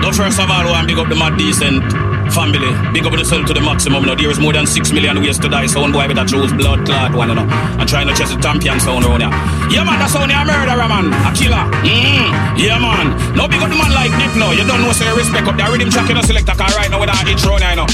No, 0.00 0.12
first 0.12 0.38
of 0.40 0.50
all, 0.50 0.66
I 0.66 0.70
want 0.70 0.88
to 0.88 1.00
up 1.00 1.08
the 1.08 1.14
mad 1.14 1.36
decent 1.36 2.17
Family, 2.38 2.70
big 2.94 3.02
up 3.02 3.10
yourself 3.18 3.50
to 3.50 3.52
the 3.52 3.60
maximum. 3.60 4.06
Now 4.06 4.14
there 4.14 4.30
is 4.30 4.38
more 4.38 4.52
than 4.52 4.64
six 4.64 4.92
million 4.92 5.18
ways 5.18 5.42
to 5.42 5.48
die. 5.50 5.66
Sound 5.66 5.92
boy 5.92 6.06
better 6.06 6.22
choose 6.22 6.54
blood 6.54 6.86
clot 6.86 7.10
one, 7.10 7.30
you 7.30 7.34
know. 7.34 7.42
And 7.42 7.88
trying 7.90 8.06
to 8.06 8.14
chase 8.14 8.30
the 8.30 8.38
champion 8.38 8.78
sound 8.78 9.02
around 9.02 9.26
here. 9.26 9.34
Yeah 9.74 9.82
man, 9.82 9.98
that's 9.98 10.14
only 10.14 10.38
a 10.38 10.46
murderer 10.46 10.86
man, 10.86 11.10
a 11.26 11.34
killer. 11.34 11.66
Mm, 11.82 12.30
yeah 12.54 12.78
man. 12.78 13.10
No 13.34 13.50
big 13.50 13.58
up 13.58 13.66
the 13.66 13.74
man 13.74 13.90
like 13.90 14.14
Diplo. 14.14 14.54
You 14.54 14.62
don't 14.62 14.78
know 14.86 14.94
say 14.94 15.10
respect 15.18 15.50
up 15.50 15.58
the 15.58 15.66
rhythm 15.66 15.90
track 15.90 16.06
you 16.06 16.14
know 16.14 16.22
selector 16.22 16.54
car 16.54 16.70
right 16.78 16.86
now 16.86 17.02
with 17.02 17.10
that 17.10 17.26
intro 17.26 17.58
you 17.58 17.74
know. 17.74 17.90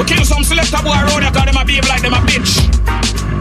We 0.00 0.08
kill 0.08 0.24
some 0.24 0.40
selector 0.40 0.80
boy 0.80 0.96
around 0.96 1.20
here 1.20 1.28
cause 1.28 1.44
them 1.44 1.60
a 1.60 1.62
behave 1.62 1.84
like 1.84 2.00
them 2.00 2.16
a 2.16 2.20
bitch. 2.24 3.31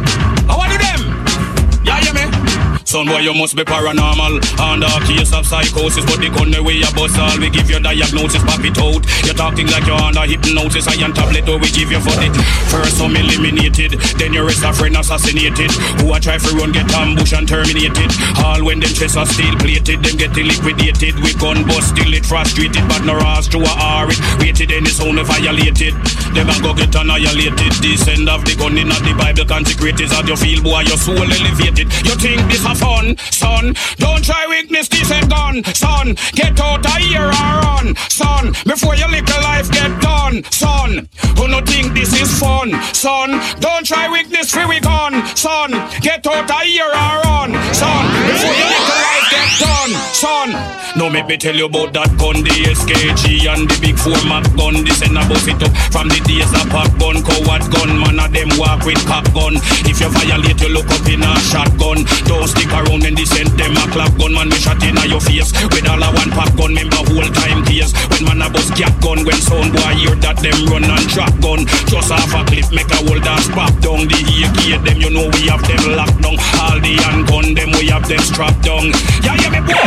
Son 2.92 3.08
boy, 3.08 3.24
you 3.24 3.34
must 3.34 3.56
be 3.56 3.64
paranormal. 3.64 4.44
Under 4.60 4.84
a 4.84 5.00
case 5.08 5.32
of 5.32 5.48
psychosis, 5.48 6.04
but 6.04 6.20
the 6.20 6.28
gun 6.28 6.52
way 6.60 6.76
you 6.76 6.92
bust 6.92 7.16
all. 7.16 7.40
We 7.40 7.48
give 7.48 7.72
you 7.72 7.80
diagnosis, 7.80 8.44
pop 8.44 8.60
it 8.68 8.76
out. 8.76 9.00
You're 9.24 9.32
talking 9.32 9.64
like 9.72 9.88
you're 9.88 9.96
under 9.96 10.28
hypnosis. 10.28 10.92
I 10.92 11.00
am 11.00 11.16
tablet, 11.16 11.48
or 11.48 11.56
we 11.56 11.72
give 11.72 11.88
you 11.88 12.04
for 12.04 12.12
it. 12.20 12.36
First, 12.68 13.00
some 13.00 13.16
eliminated, 13.16 13.96
then 14.20 14.36
your 14.36 14.44
rest 14.44 14.68
a 14.68 14.76
friend 14.76 15.00
assassinated. 15.00 15.72
Who 16.04 16.12
a 16.12 16.20
try 16.20 16.36
for 16.36 16.52
run, 16.52 16.76
get 16.76 16.92
ambush 16.92 17.32
and 17.32 17.48
terminated. 17.48 18.12
All 18.44 18.60
when 18.60 18.84
them 18.84 18.92
chests 18.92 19.16
are 19.16 19.24
steel 19.24 19.56
plated, 19.56 20.04
them 20.04 20.20
get 20.20 20.36
liquidated. 20.36 21.16
We 21.24 21.32
gun 21.40 21.64
bust, 21.64 21.96
still 21.96 22.12
it 22.12 22.28
frustrated, 22.28 22.84
but 22.92 23.08
no 23.08 23.16
ras 23.16 23.48
to 23.56 23.60
a 23.64 23.72
R 23.72 24.12
it. 24.12 24.20
Rated, 24.44 24.76
it's 24.76 25.00
only 25.00 25.24
violated. 25.24 25.96
Them 26.36 26.52
a 26.52 26.56
go 26.60 26.76
get 26.76 26.92
annihilated. 26.92 27.72
Descend 27.80 28.28
of 28.28 28.44
the 28.44 28.52
gun 28.60 28.76
in 28.76 28.92
the 28.92 29.16
Bible 29.16 29.48
consecrated. 29.48 30.12
As 30.12 30.28
you 30.28 30.36
feel, 30.36 30.60
boy, 30.60 30.84
your 30.84 31.00
soul 31.00 31.24
elevated. 31.24 31.88
You 32.04 32.20
think 32.20 32.44
this 32.52 32.68
a 32.68 32.81
fun, 32.82 33.16
son? 33.32 33.76
Don't 33.98 34.24
try 34.24 34.46
weakness, 34.50 34.88
this 34.90 35.12
ain't 35.12 35.30
gun, 35.30 35.64
son. 35.74 36.16
Get 36.34 36.60
out 36.60 36.86
of 36.86 36.98
here 36.98 37.30
or 37.30 37.54
run, 37.66 37.96
son. 38.10 38.54
Before 38.66 38.96
your 38.96 39.10
little 39.10 39.42
life 39.42 39.70
get 39.72 39.94
done, 40.02 40.44
son. 40.52 41.08
Who 41.38 41.48
no 41.48 41.62
think 41.62 41.94
this 41.94 42.14
is 42.14 42.32
fun, 42.40 42.74
son? 42.94 43.30
Don't 43.60 43.86
try 43.86 44.10
weakness, 44.12 44.52
free 44.52 44.66
we 44.66 44.80
gone, 44.80 45.16
son. 45.36 45.72
Get 46.02 46.26
out 46.28 46.50
of 46.50 46.62
here 46.62 46.92
or 47.06 47.16
run, 47.30 47.52
son. 47.74 48.04
Before 48.28 48.56
your 48.60 48.70
little 48.76 49.00
life 49.08 49.28
get 49.30 49.50
done, 49.60 49.94
son. 50.14 50.82
Now 50.98 51.08
make 51.08 51.28
me 51.28 51.38
tell 51.38 51.56
you 51.56 51.66
about 51.72 51.94
that 51.94 52.12
gun, 52.20 52.44
the 52.44 52.52
SKG 52.76 53.48
and 53.48 53.64
the 53.64 53.78
big 53.80 53.96
format 53.96 54.44
gun. 54.60 54.84
This 54.84 55.00
and 55.02 55.16
a 55.16 55.24
bust 55.24 55.48
it 55.48 55.62
up 55.64 55.72
from 55.88 56.12
the 56.12 56.20
days 56.28 56.52
of 56.52 56.68
pop 56.68 56.92
gun, 57.00 57.24
coward 57.24 57.64
gun. 57.72 57.96
Man 57.96 58.20
of 58.20 58.28
them 58.36 58.52
walk 58.60 58.84
with 58.84 59.00
cop 59.08 59.24
gun. 59.32 59.56
If 59.88 60.04
you 60.04 60.12
violate, 60.12 60.60
you 60.60 60.68
look 60.76 60.92
up 60.92 61.08
in 61.08 61.24
a 61.24 61.32
shotgun. 61.48 62.04
Don't 62.28 62.44
stick 62.44 62.71
around 62.74 63.06
and 63.06 63.16
descend 63.16 63.50
them 63.60 63.76
a 63.78 63.86
clap 63.92 64.12
gun. 64.18 64.34
Man, 64.34 64.50
we 64.50 64.58
shot 64.58 64.82
in 64.84 64.98
your 65.08 65.22
face 65.22 65.52
with 65.72 65.88
all 65.88 66.02
a 66.02 66.10
one 66.12 66.32
pop 66.32 66.52
gun. 66.58 66.74
Remember 66.74 67.02
whole 67.08 67.30
time 67.32 67.64
case 67.66 67.92
when 68.10 68.26
man 68.26 68.42
a 68.42 68.48
bust 68.50 68.74
cat 68.76 68.94
gun. 69.02 69.24
When 69.24 69.40
sound 69.40 69.72
boy 69.74 69.94
hear 70.00 70.16
that 70.24 70.40
them 70.40 70.58
run 70.72 70.88
and 70.88 71.08
drop 71.12 71.34
gun. 71.44 71.68
Just 71.88 72.12
off 72.12 72.34
a 72.34 72.42
clip, 72.48 72.68
make 72.72 72.92
a 72.92 73.00
whole 73.04 73.20
dance 73.20 73.48
pop 73.52 73.74
down. 73.84 74.08
The 74.08 74.20
AK 74.20 74.84
them, 74.84 74.98
you 75.00 75.12
know 75.12 75.28
we 75.38 75.52
have 75.52 75.64
them 75.68 75.84
locked 75.96 76.20
down. 76.22 76.38
All 76.64 76.78
the 76.80 76.94
handgun 77.04 77.54
them, 77.54 77.72
we 77.78 77.92
have 77.92 78.08
them 78.08 78.24
strapped 78.24 78.64
down. 78.64 78.92
Yeah, 79.22 79.38
yeah, 79.38 79.52
me 79.52 79.62
boy. 79.62 79.78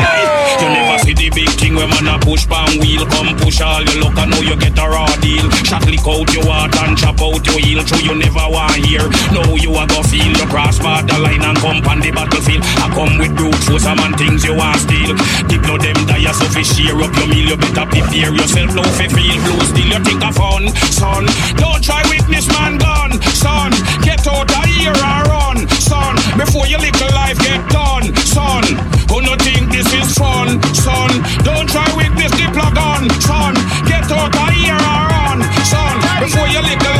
You 0.60 0.68
never 0.70 0.98
see 1.02 1.14
the 1.14 1.28
big 1.34 1.50
thing 1.58 1.74
when 1.74 1.88
man 1.90 2.08
a 2.08 2.16
push 2.20 2.46
pan 2.46 2.78
wheel. 2.80 3.04
Come 3.08 3.34
push 3.40 3.60
all 3.60 3.82
your 3.82 4.04
luck, 4.04 4.16
I 4.16 4.26
know 4.26 4.40
you 4.40 4.56
get 4.56 4.78
a 4.78 4.86
raw 4.86 5.08
deal. 5.20 5.46
Shot 5.64 5.84
lick 5.88 6.04
out 6.06 6.28
your 6.32 6.46
heart 6.46 6.74
and 6.84 6.96
chop 6.96 7.20
out 7.20 7.44
your 7.46 7.58
heel. 7.58 7.82
True, 7.84 8.02
you 8.02 8.14
never 8.14 8.46
want 8.48 8.78
hear. 8.84 9.04
Now 9.32 9.48
you 9.56 9.72
a 9.74 9.84
go 9.86 10.02
feel 10.02 10.32
your 10.36 10.48
cross 10.48 10.78
the 10.78 11.18
line 11.18 11.42
and 11.42 11.58
come 11.58 11.80
on 11.88 12.00
the 12.00 12.10
battlefield. 12.10 12.62
I 12.78 12.88
come 12.94 13.18
with 13.18 13.34
brute 13.36 13.62
force 13.66 13.86
and 13.86 13.98
man 14.00 14.14
things 14.14 14.44
you 14.44 14.54
want 14.54 14.80
steal. 14.80 15.14
Diplo 15.48 15.78
them 15.78 15.98
die 16.06 16.30
so 16.32 16.46
fi 16.50 16.62
share 16.62 16.96
up 17.00 17.14
your 17.16 17.28
meal. 17.28 17.54
You 17.54 17.56
better 17.56 17.86
prepare 17.86 18.32
yourself 18.34 18.74
now 18.74 18.88
fi 18.96 19.06
feel 19.08 19.38
blue. 19.44 19.60
Still 19.70 19.90
you 19.92 20.00
think 20.04 20.24
of 20.24 20.34
fun, 20.34 20.68
son. 20.90 21.24
Don't 21.56 21.82
try 21.82 22.02
witness 22.08 22.46
man 22.48 22.78
gone, 22.78 23.14
son. 23.34 23.72
Get 24.02 24.26
out 24.26 24.50
of 24.50 24.64
here 24.74 24.94
and 24.94 25.22
run, 25.28 25.58
son. 25.80 26.14
Before 26.38 26.66
your 26.66 26.80
little 26.80 27.12
life 27.14 27.38
get 27.38 27.62
done, 27.70 28.14
son. 28.24 28.64
Who 29.10 29.22
no 29.22 29.36
think 29.36 29.70
this 29.70 29.88
is 29.94 30.14
fun, 30.16 30.62
son? 30.74 31.10
Don't 31.44 31.68
try 31.68 31.86
witness 31.96 32.32
Diplo 32.38 32.68
gun, 32.74 33.10
son. 33.20 33.54
Get 33.86 34.10
out 34.10 34.34
of 34.34 34.48
here 34.56 34.74
and 34.74 35.04
run, 35.12 35.38
son. 35.64 35.94
Before 36.22 36.48
your 36.48 36.62
little 36.62 36.94